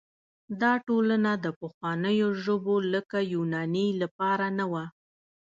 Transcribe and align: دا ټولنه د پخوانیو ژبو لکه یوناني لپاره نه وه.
دا 0.61 0.73
ټولنه 0.87 1.31
د 1.43 1.45
پخوانیو 1.59 2.27
ژبو 2.43 2.75
لکه 2.93 3.17
یوناني 3.35 3.87
لپاره 4.01 4.47
نه 4.57 4.65
وه. 4.71 4.85